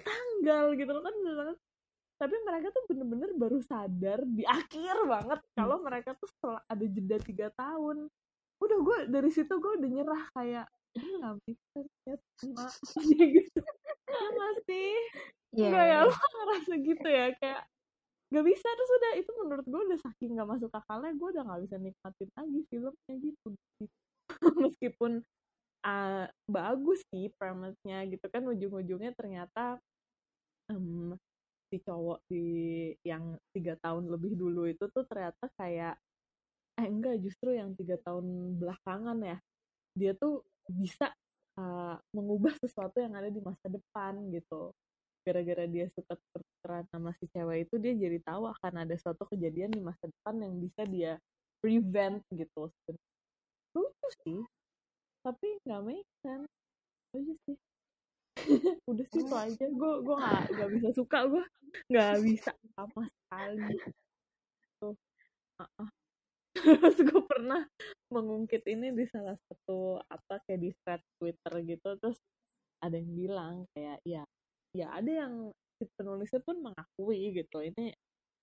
[0.00, 1.52] tanggal gitu lo kan bisa
[2.22, 7.18] tapi mereka tuh bener-bener baru sadar di akhir banget kalau mereka tuh setelah ada jeda
[7.18, 8.06] tiga tahun
[8.62, 12.16] udah gue dari situ gue udah nyerah kayak ini nggak bisa ya
[12.86, 13.60] sama gitu.
[14.12, 14.92] Ya masih
[15.52, 15.68] Iya.
[15.68, 17.62] enggak ya lo ngerasa gitu ya kayak
[18.32, 21.62] gak bisa terus udah itu menurut gue udah saking gak masuk akalnya gue udah gak
[21.68, 23.48] bisa nikmatin lagi filmnya gitu.
[24.64, 25.12] Meskipun
[25.84, 29.76] uh, bagus sih premise-nya gitu kan ujung-ujungnya ternyata
[30.72, 31.12] em,
[31.68, 32.46] si cowok di
[33.04, 36.00] yang tiga tahun lebih dulu itu tuh ternyata kayak
[36.82, 39.38] eh enggak justru yang tiga tahun belakangan ya.
[39.94, 41.14] Dia tuh bisa
[41.54, 44.74] uh, mengubah sesuatu yang ada di masa depan gitu.
[45.22, 49.70] Gara-gara dia suka tukeran sama si cewek itu dia jadi tahu akan ada suatu kejadian
[49.70, 51.12] di masa depan yang bisa dia
[51.62, 52.66] prevent gitu.
[53.78, 54.42] Lucu sih
[55.22, 56.50] tapi nggak make sense.
[57.14, 57.58] Aja sih.
[58.90, 59.64] Udah sih itu aja.
[59.70, 61.44] Gue gue nggak nggak bisa suka gue
[61.86, 63.78] nggak bisa sama sekali.
[64.82, 64.94] Tuh
[65.62, 66.01] uh-uh.
[66.56, 67.64] Terus gue pernah
[68.12, 72.18] mengungkit ini di salah satu apa kayak di thread Twitter gitu terus
[72.82, 74.22] ada yang bilang kayak ya
[74.76, 75.34] ya ada yang
[75.80, 77.92] si penulisnya pun mengakui gitu ini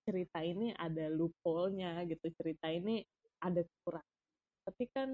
[0.04, 3.04] cerita ini ada loophole-nya gitu cerita ini
[3.40, 4.16] ada kekurangan.
[4.66, 5.08] Tapi kan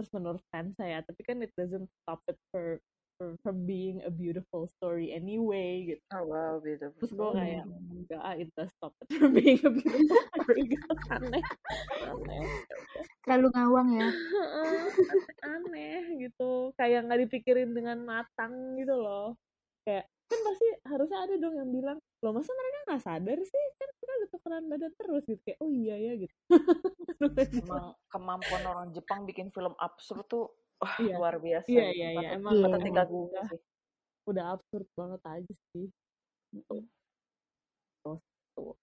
[0.00, 2.80] terus menurut fans saya tapi kan it doesn't stop it for
[3.20, 6.00] for, for being a beautiful story anyway gitu.
[6.16, 9.68] Oh wow beautiful terus gue kayak enggak ah, it does stop it from being a
[9.68, 10.88] beautiful story gitu.
[11.12, 11.44] Aneh
[12.00, 12.44] aneh
[13.28, 14.08] Terlalu ngawang ya.
[15.44, 16.72] aneh gitu.
[16.80, 19.36] Kayak nggak dipikirin dengan matang gitu loh.
[19.84, 23.64] Kayak kan pasti harusnya ada dong yang bilang loh masa mereka nggak sadar sih?
[23.76, 25.40] Kan kita udah tukeran badan terus gitu.
[25.44, 26.34] Kayak oh iya ya gitu.
[27.68, 30.48] Emang kemampuan orang Jepang bikin film absurd tuh
[30.80, 31.14] wah, Iya.
[31.16, 31.98] luar biasa iya gitu.
[32.00, 32.62] iya iya emang Iya.
[32.62, 33.60] patut emang dikagumi udah, sih
[34.26, 35.86] udah absurd banget aja sih
[36.50, 36.76] gitu
[38.00, 38.22] terus
[38.54, 38.74] tuh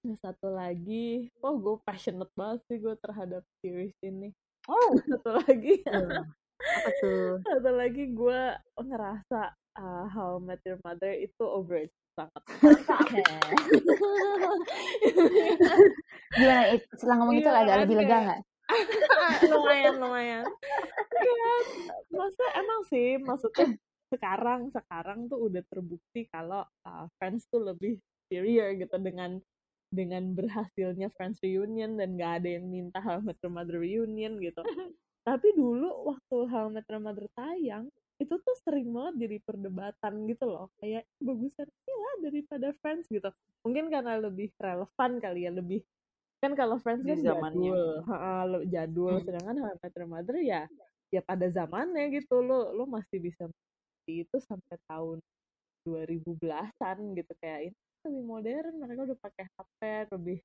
[0.00, 4.32] Nah, satu lagi, oh gue passionate banget sih gue terhadap series ini.
[4.64, 6.24] oh Satu lagi, Tuh.
[6.56, 7.36] Apa tuh?
[7.44, 8.40] satu lagi gue
[8.80, 9.40] ngerasa
[9.76, 12.42] uh, How I Met Your Mother itu overrated banget.
[16.32, 16.62] Gimana?
[16.96, 18.40] Setelah ngomong itu Iya agak kan, lebih lega nggak?
[19.52, 20.44] lumayan lumayan.
[21.20, 21.52] Ya,
[22.14, 23.76] masa emang sih maksudnya
[24.10, 29.38] sekarang sekarang tuh udah terbukti kalau uh, Friends tuh lebih superior gitu dengan
[29.90, 34.38] dengan berhasilnya Friends reunion dan gak ada yang minta How I Met Your Mother reunion
[34.38, 34.62] gitu.
[35.28, 40.28] Tapi dulu waktu How I Met Your Mother tayang itu tuh sering banget jadi perdebatan
[40.28, 43.32] gitu loh kayak bagusan lah daripada Friends gitu
[43.64, 45.80] mungkin karena lebih relevan kali ya lebih
[46.40, 47.70] kan kalau Friends kan zamannya.
[47.70, 47.84] jadul
[48.48, 49.14] lo- jadul.
[49.20, 49.24] Hmm.
[49.24, 50.62] sedangkan How I Met Your Mother ya
[51.12, 52.40] ya pada zamannya gitu.
[52.40, 53.46] Lo lo masih bisa
[54.08, 55.18] itu sampai tahun
[55.86, 57.32] 2010-an gitu.
[57.38, 59.80] Kayak ini lebih modern mereka udah pakai HP
[60.16, 60.38] lebih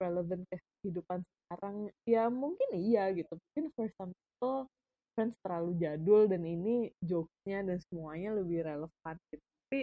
[0.00, 1.76] relevan ke kehidupan sekarang.
[2.08, 3.36] Ya mungkin iya gitu.
[3.36, 4.66] Mungkin for some people
[5.12, 9.44] Friends terlalu jadul dan ini jokesnya dan semuanya lebih relevan gitu.
[9.68, 9.80] Tapi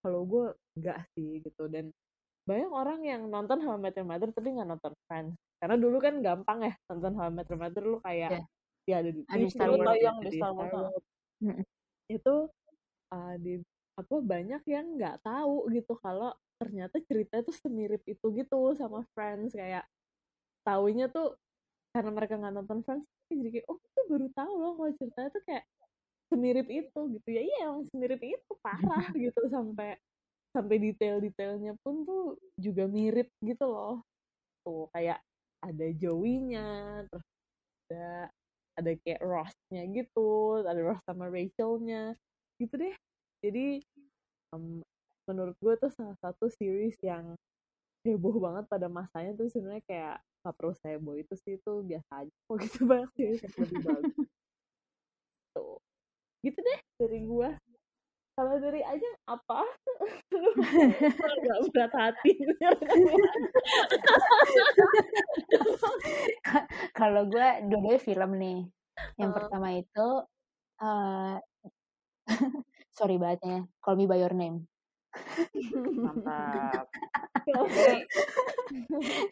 [0.00, 0.46] kalau gue
[0.80, 1.68] enggak sih gitu.
[1.68, 1.92] Dan
[2.42, 5.34] banyak orang yang nonton How I Met Your Mother tapi nggak nonton Friends.
[5.62, 8.42] Karena dulu kan gampang ya nonton How I Met Your Mother lu kayak
[8.82, 10.74] ya ada di Star Wars, tayang ada di di Star Wars,
[12.10, 12.34] itu
[13.14, 13.54] uh, di
[13.94, 19.54] apa banyak yang nggak tahu gitu kalau ternyata cerita itu semirip itu gitu sama Friends.
[19.54, 19.86] Kayak
[20.66, 21.38] taunya tuh
[21.94, 25.42] karena mereka nggak nonton Friends jadi kayak oh itu baru tahu loh kalau ceritanya tuh
[25.46, 25.64] kayak
[26.26, 27.28] semirip itu gitu.
[27.30, 29.94] Ya iya emang semirip itu parah gitu sampai
[30.52, 34.04] sampai detail-detailnya pun tuh juga mirip gitu loh.
[34.62, 35.18] Tuh kayak
[35.62, 37.26] ada Joey-nya terus
[37.88, 38.08] ada
[38.72, 42.16] ada kayak Ross-nya gitu ada Ross sama Rachel-nya
[42.60, 42.94] gitu deh.
[43.42, 43.82] Jadi
[44.54, 44.80] um,
[45.26, 47.34] menurut gue tuh salah satu series yang
[48.02, 52.32] heboh banget pada masanya tuh sebenarnya kayak nggak perlu heboh itu sih itu biasa aja
[52.34, 54.16] kok gitu banyak series yang lebih bagus.
[55.54, 55.78] Tuh
[56.42, 57.50] gitu deh dari gue
[58.32, 59.60] kalau dari aja apa?
[60.32, 60.50] Lu
[61.36, 62.32] agak berat hati.
[66.98, 68.58] Kalau gue dua-duanya film nih.
[69.20, 69.36] Yang Uh.
[69.36, 70.08] pertama itu
[70.82, 71.36] eh
[72.92, 74.64] sorry banget ya Call Me By Your Name.
[75.92, 76.88] Mantap.
[77.44, 78.06] Ini,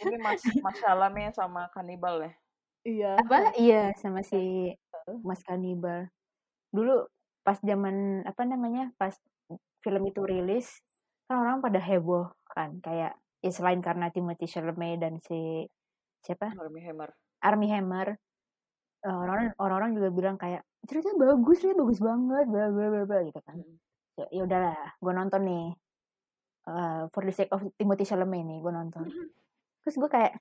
[0.04, 2.32] ini Mas Mas Salame sama Kanibal ya.
[2.84, 3.12] iya.
[3.16, 3.56] Apa?
[3.56, 4.72] Iya sama si
[5.24, 6.12] Mas Kanibal
[6.70, 7.08] dulu
[7.40, 9.16] pas zaman apa namanya pas
[9.80, 10.84] film itu rilis
[11.24, 15.64] kan orang pada heboh kan kayak ya selain karena Timothy Chalamet dan si
[16.20, 16.52] siapa?
[16.52, 17.10] Armie Hammer.
[17.40, 18.08] Army Hammer.
[19.00, 23.18] Eh, orang-orang orang-orang juga bilang kayak ceritanya bagus ya bagus banget bla bla bla bla
[23.24, 23.56] gitu kan.
[23.56, 23.76] Mm.
[24.20, 25.66] ya, ya udahlah gue nonton nih.
[26.68, 29.08] Eh, for the sake of Timothy Chalamet nih gue nonton.
[29.80, 30.36] Terus gue kayak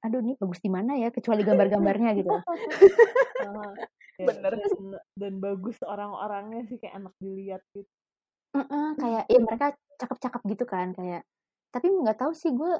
[0.00, 2.32] aduh nih bagus di mana ya kecuali gambar-gambarnya gitu
[4.26, 4.52] Bener.
[4.56, 7.90] dan, dan bagus orang-orangnya sih kayak enak dilihat gitu.
[8.50, 9.66] Heeh, kayak ya mereka
[10.00, 11.22] cakep-cakep gitu kan kayak
[11.70, 12.72] tapi nggak tahu sih gue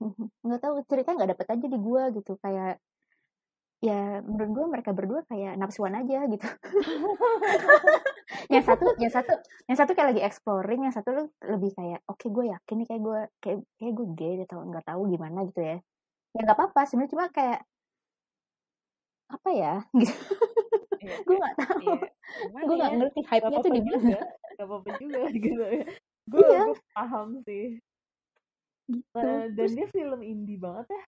[0.46, 2.32] nggak tahu ceritanya nggak dapet aja di gue gitu.
[2.40, 2.80] Kayak
[3.78, 6.46] ya menurut gue mereka berdua kayak nafsuan aja gitu.
[8.52, 9.32] Yang satu yang satu
[9.68, 13.20] yang satu kayak lagi exploring yang satu lebih kayak oke gue yakin nih kayak gue
[13.44, 15.76] kayak kayak gue gay atau nggak tahu gimana gitu ya.
[16.36, 17.60] Ya nggak apa-apa sebenarnya cuma kayak
[19.28, 19.74] apa ya?
[19.96, 20.12] gitu
[21.08, 22.00] Iya, gue nggak tahu iya.
[22.60, 22.96] Gue nggak ya?
[23.00, 23.98] ngerti gak hype-nya tuh di mana
[24.52, 25.82] gak apa-apa juga gitu ya
[26.28, 26.62] gue Iya.
[26.92, 27.66] paham sih
[28.86, 31.02] gitu Eh, dan Terus dia film indie banget ya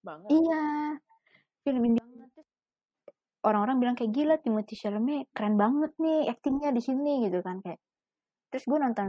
[0.00, 0.64] banget Iya,
[1.62, 2.30] film ini banget.
[3.40, 7.76] Orang-orang bilang kayak gila Timothy Chalamet keren banget nih aktingnya di sini gitu kan kayak.
[8.48, 9.08] Terus gue nonton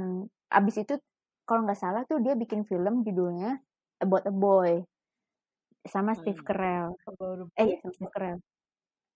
[0.50, 0.95] abis itu
[1.43, 3.60] kalau nggak salah tuh dia bikin film judulnya
[4.00, 4.84] About a Boy
[5.84, 6.48] sama Steve Hmm.
[6.48, 6.88] Carell.
[7.54, 8.39] Eh iya sama Steve Carell.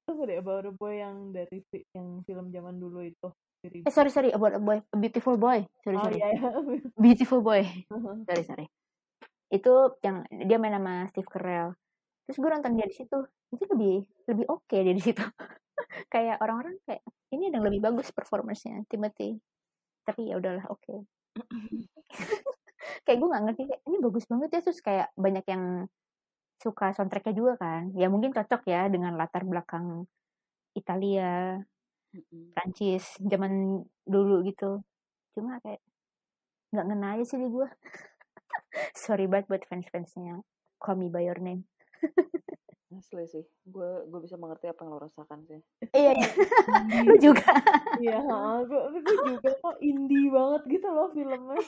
[0.09, 1.61] Tunggu deh About a Boy yang dari
[1.93, 5.67] yang film zaman dulu itu Eh sorry sorry About a Boy, A Beautiful Boy.
[5.83, 6.15] Sorry oh sorry.
[6.15, 6.49] iya iya
[7.03, 7.67] Beautiful Boy.
[8.23, 8.65] Sorry sorry.
[9.51, 11.75] Itu yang dia main sama Steve Carell.
[12.23, 13.19] Terus gue nonton dia di situ.
[13.51, 15.19] Itu lebih lebih oke dia di situ.
[16.13, 17.03] kayak orang-orang kayak
[17.35, 19.35] ini ada yang lebih bagus performance-nya Timothy.
[20.07, 21.03] Tapi ya udahlah oke.
[23.05, 25.63] kayak gue nggak ngerti kayak ini bagus banget ya terus kayak banyak yang
[26.59, 27.95] suka soundtracknya juga kan.
[27.95, 30.05] Ya mungkin cocok ya dengan latar belakang
[30.75, 31.63] Italia.
[32.53, 34.81] Prancis zaman dulu gitu.
[35.37, 35.81] Cuma kayak
[36.73, 37.67] nggak ngena aja sih di gue.
[39.03, 40.41] Sorry banget buat fans-fansnya
[40.81, 41.65] Call Me By Your Name.
[42.97, 43.45] Asli sih.
[43.69, 45.61] Gue gue bisa mengerti apa yang lo rasakan sih.
[45.93, 46.29] Iya, iya.
[47.05, 47.53] lu juga.
[48.01, 48.17] iya
[48.65, 51.61] gue gue juga kok indie banget gitu loh filmnya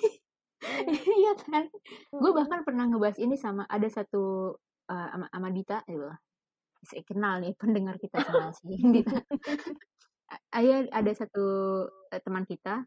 [1.21, 1.69] Iya kan.
[2.09, 4.57] Gue bahkan pernah ngebahas ini sama ada satu
[4.91, 6.07] uh, sama, sama Dita, gitu.
[6.83, 9.23] Saya kenal nih pendengar kita sama si Dita.
[10.51, 11.45] Ayah ada satu
[12.11, 12.83] eh, teman kita.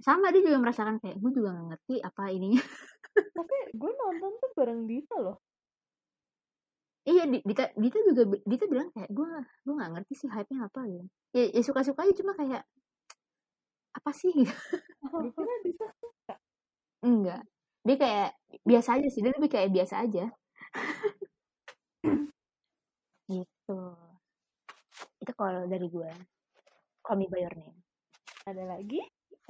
[0.00, 2.64] Sama dia juga merasakan kayak gue juga gak ngerti apa ininya
[3.36, 5.36] tapi gue nonton tuh bareng Dita loh.
[7.04, 9.30] Iya Di- Dita Dita juga Dita bilang kayak gue
[9.64, 11.02] gue nggak ngerti sih hype nya apa ya
[11.36, 12.62] ya, ya suka suka aja cuma kayak
[13.96, 14.32] apa sih?
[15.36, 15.86] Kira Dita
[17.04, 17.42] enggak.
[17.86, 18.28] Dia kayak
[18.68, 20.24] biasa aja sih dia lebih kayak biasa aja
[23.30, 23.78] gitu.
[25.22, 26.10] Itu kalau dari gue
[27.04, 27.78] call me by your name.
[28.44, 29.00] Ada lagi?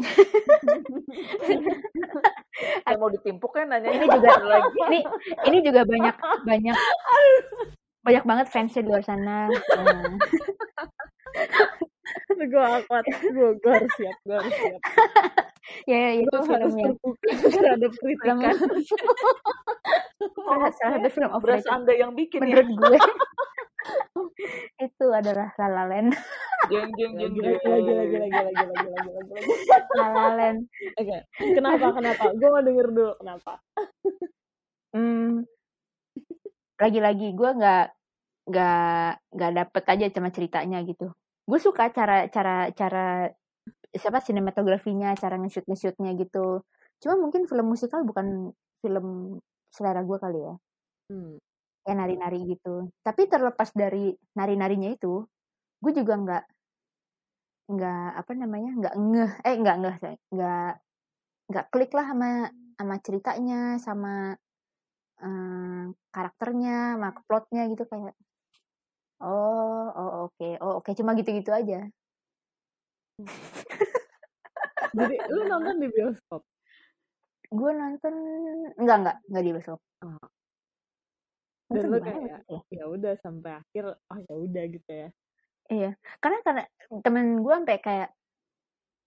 [2.85, 3.93] Kayak mau ditimpuk kan nanya.
[3.93, 4.79] Ini juga lagi?
[4.89, 5.01] ini
[5.49, 6.17] ini juga banyak
[6.49, 6.77] banyak
[8.01, 9.49] banyak banget fansnya di luar sana.
[12.41, 14.81] Gue akuat gue gue harus siap gue harus siap
[15.89, 17.29] ya ya, itu gue film harus yang terbuka.
[17.55, 18.37] Terhadap kritikan
[20.81, 22.61] satu film Beras overrated anda yang bikin ya.
[22.61, 22.99] menurut gue.
[24.81, 26.13] Itu adalah La La Land.
[26.69, 29.53] Jeng jeng jeng lagi lagi lagi lagi lagi lagi lagi lagi lagi lagi
[29.97, 30.59] La La Land.
[31.01, 32.25] Oke kenapa kenapa?
[32.37, 33.53] Gue mau denger dulu kenapa.
[34.91, 35.47] Hmm,
[36.81, 37.87] lagi-lagi gue nggak
[38.51, 41.13] nggak nggak dapet aja sama ceritanya gitu.
[41.47, 43.31] Gue suka cara cara cara
[43.91, 46.63] siapa sinematografinya cara nge-shoot nge-shootnya gitu.
[47.03, 49.39] Cuma mungkin film musikal bukan film
[49.75, 50.55] selera gue kali ya.
[51.11, 51.37] Hmm.
[51.89, 52.87] ya nari-nari gitu.
[53.03, 55.27] Tapi terlepas dari nari-narinya itu
[55.83, 56.45] gue juga nggak
[57.71, 59.33] nggak apa namanya nggak ngeh.
[59.49, 59.97] Eh nggak ngeh
[60.35, 60.73] nggak
[61.51, 62.31] nggak klik lah sama
[62.79, 64.15] sama ceritanya sama
[65.25, 68.15] eh, karakternya sama plotnya gitu kayak
[69.25, 70.49] oh oh oke.
[70.63, 70.91] Oh oke.
[70.99, 71.91] Cuma gitu-gitu aja
[74.99, 76.43] Jadi lu nonton di bioskop?
[77.51, 78.15] Gue nonton
[78.79, 79.81] enggak enggak enggak di bioskop.
[80.03, 80.27] Oh.
[81.71, 82.61] Dan lu kayak ya?
[82.75, 85.09] ya udah sampai akhir oh ya udah gitu ya.
[85.71, 86.63] Iya, karena karena
[87.07, 88.11] temen gue sampai kayak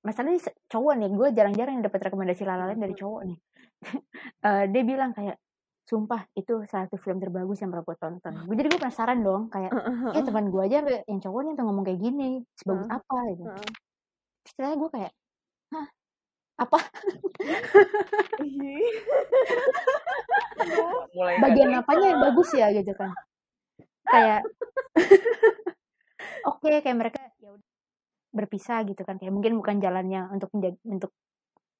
[0.03, 0.39] masalahnya
[0.71, 3.39] cowok nih, gue jarang-jarang dapat rekomendasi lalalan dari cowok nih.
[4.43, 5.39] Eh, dia bilang kayak,
[5.87, 8.33] sumpah itu salah satu film terbagus yang pernah gue tonton.
[8.47, 9.71] Gue jadi gue penasaran dong, kayak,
[10.15, 13.43] ya teman gue aja yang cowoknya tuh ngomong kayak gini, sebagus apa gitu.
[14.43, 15.13] Setelah gue kayak,
[15.71, 15.87] hah,
[16.59, 16.79] apa?
[18.43, 18.91] Ih.
[21.13, 23.11] mulai Bagian ada- apanya yang bagus ya gitu kan?
[24.03, 24.41] Kayak,
[26.51, 27.69] oke kayak mereka ya udah
[28.33, 31.11] berpisah gitu kan, kayak mungkin bukan jalannya untuk menjadi untuk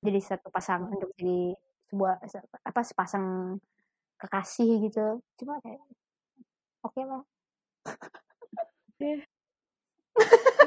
[0.04, 1.56] jadi satu pasang untuk jadi
[1.90, 3.58] sebuah se- apa sepasang
[4.18, 5.06] kekasih gitu.
[5.42, 5.82] Cuma kayak
[6.84, 7.24] oke lah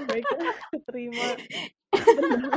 [0.07, 0.55] Baiklah,
[0.87, 1.27] terima.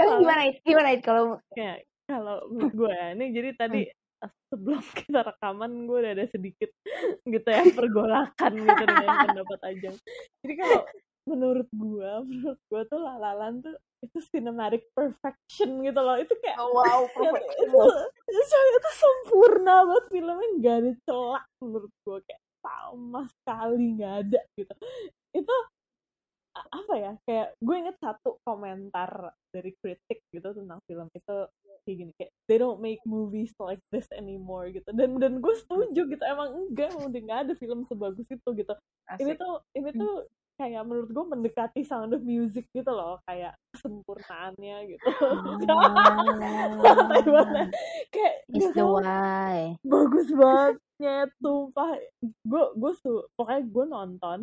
[0.00, 0.56] emang gimana It?
[0.64, 3.82] gimana It kalau ya kalau menurut gue ini jadi tadi
[4.20, 4.28] Hmm.
[4.52, 6.68] sebelum kita rekaman gue udah ada sedikit
[7.24, 9.96] gitu ya pergolakan gitu dengan pendapat Ajeng
[10.44, 10.80] jadi kalau
[11.24, 13.72] menurut gue menurut gue tuh lalalan tuh
[14.04, 17.48] itu cinematic perfection gitu loh itu kayak Oh, wow, itu, perfect.
[17.64, 17.80] itu,
[18.28, 24.40] itu, itu sempurna banget filmnya nggak ada celak menurut gue kayak sama sekali nggak ada
[24.52, 24.74] gitu
[25.32, 25.56] itu
[26.50, 31.36] apa ya kayak gue inget satu komentar dari kritik gitu tentang film itu
[31.86, 34.90] kayak gini kayak they don't make movies like this anymore gitu.
[34.90, 38.72] Dan dan gue setuju gitu emang enggak emang udah nggak ada film sebagus itu gitu.
[39.18, 39.40] Ini Asik.
[39.40, 40.14] tuh ini tuh
[40.60, 45.08] kayak menurut gue mendekati sound of music gitu loh kayak kesempurnaannya gitu.
[47.08, 47.48] Taiwan
[48.12, 49.72] kayak nggak the why.
[49.86, 51.96] bagus banget nyet tumpah.
[52.44, 54.40] Gue gue su pokoknya gue nonton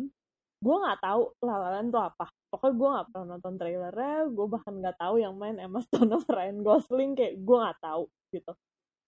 [0.58, 2.26] gue nggak tahu lalalan tuh apa.
[2.48, 6.30] Pokoknya gue nggak pernah nonton trailernya gue bahkan nggak tahu yang main Emma Stone sama
[6.34, 8.52] Ryan Gosling kayak gue nggak tahu gitu.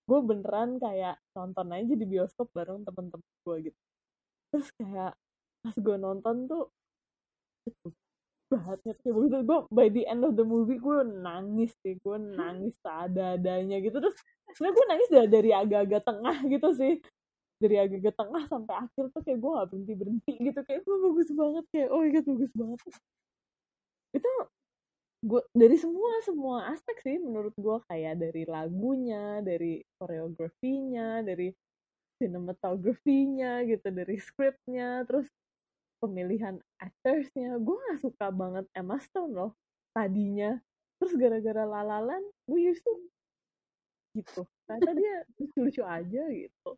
[0.06, 3.78] Gue beneran kayak nonton aja di bioskop bareng temen-temen gue gitu.
[4.54, 5.12] Terus kayak
[5.60, 6.64] pas gue nonton tuh
[8.50, 12.74] banget kayak begitu gue by the end of the movie gue nangis sih gue nangis
[12.82, 13.98] seadanya gitu.
[13.98, 14.16] Terus
[14.54, 16.94] sebenarnya gue nangis dari agak-agak tengah gitu sih
[17.60, 20.60] dari agak-agak tengah sampai akhir tuh kayak gue gak berhenti berhenti gitu.
[20.64, 22.78] Kayak gue bagus banget kayak oh my god bagus banget.
[24.16, 24.30] Itu
[25.20, 31.52] gue dari semua semua aspek sih menurut gue kayak dari lagunya dari koreografinya dari
[32.16, 35.28] cinematografinya gitu dari skripnya terus
[36.00, 37.60] pemilihan actorsnya.
[37.60, 39.52] Gue gak suka banget Emma Stone loh
[39.92, 40.56] tadinya.
[40.96, 42.92] Terus gara-gara lalalan gue used to
[44.16, 44.48] gitu.
[44.64, 46.72] Ternyata dia lucu-lucu aja gitu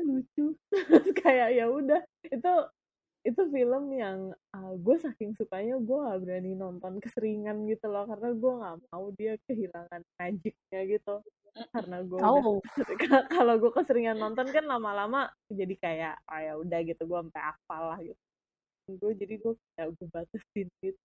[0.00, 2.52] lucu terus kayak ya udah itu
[3.20, 8.32] itu film yang uh, gue saking sukanya gue gak berani nonton keseringan gitu loh karena
[8.32, 11.14] gue nggak mau dia kehilangan magicnya gitu.
[11.68, 12.64] Karena gue oh.
[13.36, 17.82] Kalau gue keseringan nonton kan lama-lama jadi kayak oh ya udah gitu gue sampai hafal
[17.92, 18.22] lah gitu.
[18.96, 21.02] Gue jadi gue kayak gue batasin gitu.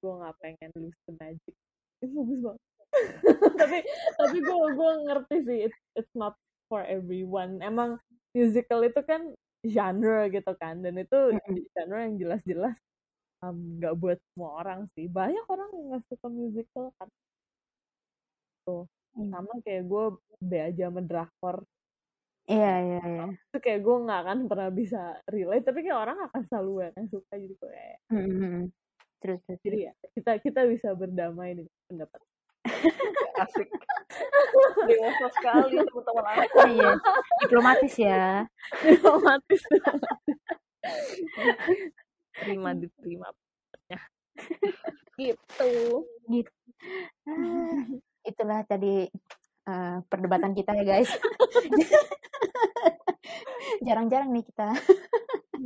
[0.00, 1.54] Gue nggak pengen lose the magic.
[2.00, 2.62] Itu bagus banget.
[3.60, 3.78] Tapi
[4.16, 6.32] tapi gue gue ngerti sih it's, it's not
[6.68, 7.58] for everyone.
[7.62, 7.98] Emang
[8.36, 9.32] musical itu kan
[9.66, 11.34] genre gitu kan dan itu
[11.74, 12.76] genre yang jelas-jelas
[13.42, 15.06] um, nggak buat semua orang sih.
[15.10, 17.08] Banyak orang yang nggak suka musical kan.
[18.66, 18.84] Tuh
[19.16, 19.32] Hmm.
[19.32, 20.04] sama kayak gue
[20.44, 21.64] be aja sama drakor.
[22.44, 23.26] Iya iya iya.
[23.32, 27.32] Itu kayak gue nggak akan pernah bisa relate tapi kayak orang akan selalu yang suka
[27.34, 28.68] jadi kayak Mm-mm.
[29.18, 32.20] terus terus jadi ya kita kita bisa berdamai dengan pendapat
[33.42, 33.68] Asik.
[34.86, 36.50] Dewasa sekali teman-teman anak.
[36.74, 36.90] iya
[37.44, 38.46] diplomatis ya.
[38.82, 39.62] Diplomatis.
[42.36, 43.28] Terima diterima.
[43.32, 44.00] Pendapatnya
[45.16, 45.72] gitu.
[47.26, 47.80] Ah,
[48.22, 49.08] itulah tadi
[49.66, 51.10] eh, perdebatan kita ya guys.
[53.86, 54.72] Jarang-jarang nih kita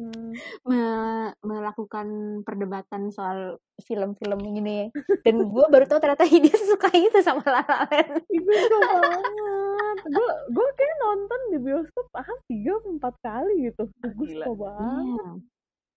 [0.01, 0.33] Hmm,
[0.65, 2.09] me- melakukan
[2.41, 4.89] perdebatan soal film-film ini.
[5.21, 8.25] Dan gue baru tahu ternyata dia suka itu sama La La Land.
[8.25, 9.97] gue suka banget.
[10.09, 13.85] Gue gue kayak nonton di bioskop ah tiga empat kali gitu.
[14.17, 14.45] Gue Gila.
[14.49, 15.39] suka banget.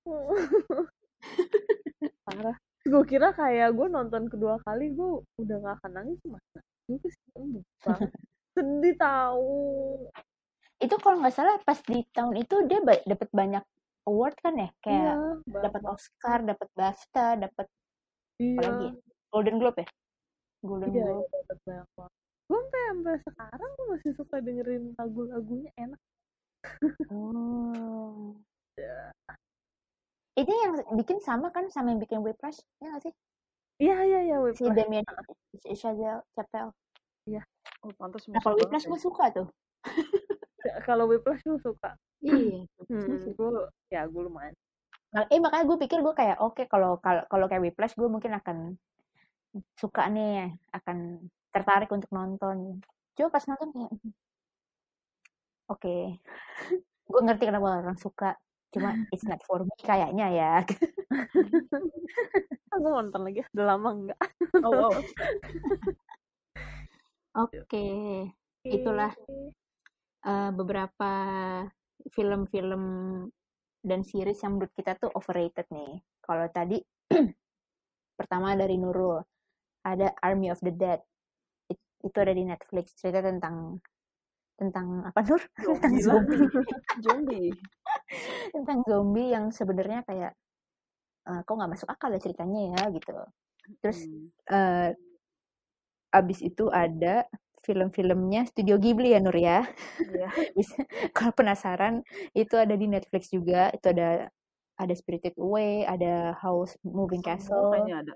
[0.03, 0.27] Iya.
[2.27, 2.57] parah.
[2.83, 6.19] Gue kira kayak gue nonton kedua kali gue udah gak akan nangis.
[6.27, 6.59] Masa
[6.91, 7.15] gue sih
[8.53, 9.55] sedih tahu
[10.77, 13.63] itu kalau nggak salah pas di tahun itu dia ba- dapat banyak
[14.07, 15.15] award kan ya kayak
[15.47, 17.67] iya dapat Oscar dapat BAFTA dapat
[18.39, 18.57] iya.
[18.57, 18.93] apa lagi ya?
[19.33, 19.87] Golden Globe ya?
[20.63, 21.23] Golden iya Globe.
[21.23, 22.13] iya, dapat banyak banget.
[22.43, 26.01] Gue sampai sampai sekarang gue masih suka dengerin lagu-lagunya enak.
[27.11, 28.35] Oh.
[28.73, 29.13] Ya.
[30.33, 33.13] itu yang bikin sama kan sama yang bikin Whiplash ya nggak sih?
[33.77, 34.73] Iya iya iya si Whiplash.
[34.73, 35.05] Damien
[35.77, 36.25] Chazelle.
[36.33, 36.73] Chapelle
[37.83, 39.47] Oh, pantas nah kalau Whiplash gue suka tuh
[40.87, 41.91] Kalau Whiplash gue suka.
[42.23, 43.49] iya Hmm, gue
[43.91, 44.55] ya gue lumayan.
[45.29, 48.79] Eh makanya gue pikir gue kayak oke kalau kalau kalau kayak Whiplash gue mungkin akan
[49.77, 52.81] suka nih akan tertarik untuk nonton
[53.13, 54.13] coba pas nonton kayak "Hmm,
[55.69, 55.95] oke
[57.11, 58.33] gue ngerti kenapa orang suka
[58.73, 60.53] cuma it's not for me kayaknya ya
[62.73, 63.45] gue nonton lagi.
[63.53, 64.19] Udah lama enggak.
[64.65, 64.93] Oh, oh.
[67.43, 67.85] oke
[68.65, 69.13] Itulah.
[70.25, 71.11] Eh, beberapa
[72.11, 72.83] film-film
[73.83, 76.79] dan series yang menurut kita tuh overrated nih kalau tadi
[78.19, 79.19] pertama dari Nurul
[79.83, 80.99] ada Army of the Dead
[81.71, 83.79] It- itu ada di Netflix cerita tentang
[84.59, 85.41] tentang apa Nur
[85.83, 86.23] tentang Zombie lah.
[86.23, 86.47] zombie
[87.05, 87.49] Zombie.
[88.55, 90.31] tentang zombie yang sebenarnya kayak
[91.27, 93.11] eh, kok nggak masuk akal ya ceritanya ya gitu
[93.83, 94.27] terus Hmm.
[94.51, 94.89] eh,
[96.13, 97.25] abis itu ada
[97.63, 99.63] film-filmnya Studio Ghibli ya Nur ya?
[99.99, 100.27] Iya.
[100.57, 100.83] bisa
[101.15, 102.03] kalau penasaran
[102.35, 103.71] itu ada di Netflix juga.
[103.71, 104.27] Itu ada
[104.77, 107.71] ada Spirited Away ada House Moving Castle.
[107.71, 108.13] kayaknya ada.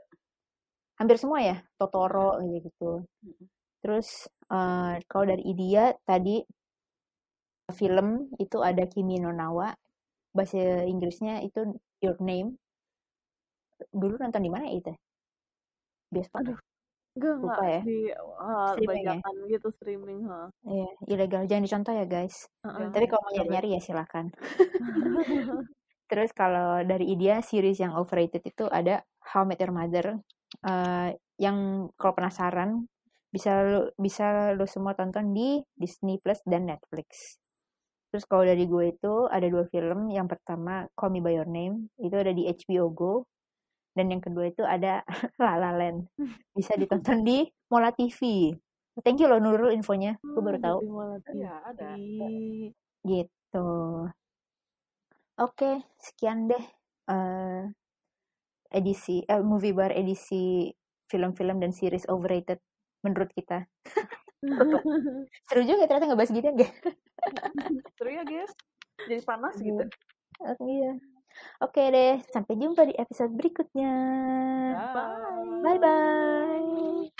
[0.97, 1.57] hampir semua ya?
[1.77, 3.05] Totoro gitu.
[3.21, 3.45] Gitu
[3.87, 6.43] terus eh, kalau dari India tadi
[7.71, 9.71] film itu ada Kimi no Nawa.
[10.35, 12.59] Bahasa Inggrisnya itu Your Name.
[13.89, 14.93] Dulu nonton di mana ya itu?
[16.11, 16.55] Bioskop ya?
[17.17, 17.81] Enggak enggak ya.
[17.81, 19.17] di uh, Streaming ya?
[19.49, 20.53] gitu streaming, ha.
[20.61, 22.93] Iya, ilegal jangan dicontoh ya guys Heeh.
[22.93, 24.29] tapi kalau mau nyari-nyari ya silakan
[26.07, 30.23] Terus kalau dari India series yang overrated itu ada How Met Your Mother.
[30.63, 32.87] Eh, yang kalau penasaran
[33.27, 37.37] bisa lu, bisa lu semua tonton di Disney Plus dan Netflix.
[38.07, 40.07] Terus kalau dari gue itu ada dua film.
[40.07, 43.13] Yang pertama Call Me by Your Name itu ada di HBO Go.
[43.97, 45.01] Dan yang kedua itu ada
[45.41, 46.05] La La Land.
[46.57, 47.41] Bisa ditonton di
[47.73, 48.53] Mola TV.
[49.01, 50.21] Thank you loh Nurul infonya.
[50.21, 50.77] Gue baru tahu.
[50.85, 51.89] Di Mola Iya, ada.
[53.01, 53.69] Gitu.
[55.37, 56.65] Oke, sekian deh
[57.09, 57.61] eh,
[58.73, 60.69] edisi eh, movie bar edisi
[61.05, 62.57] film-film dan series overrated
[63.05, 63.65] menurut kita.
[65.49, 66.69] Seru juga ternyata ngebahas gini ya.
[67.97, 68.53] Seru ya, guys.
[69.05, 69.83] Jadi panas gitu.
[70.41, 70.93] Oh, iya.
[71.63, 73.93] Oke deh, sampai jumpa di episode berikutnya.
[74.93, 75.61] Bye.
[75.65, 77.16] Bye bye.